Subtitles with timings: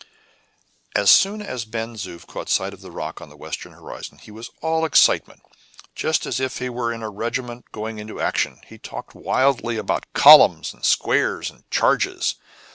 [0.95, 4.31] As soon as Ben Zoof caught sight of the rock on the western horizon, he
[4.31, 5.43] was all excitement.
[5.93, 10.11] Just as if he were in a regiment going into action, he talked wildly about
[10.13, 12.33] "columns" and "squares" and "charges."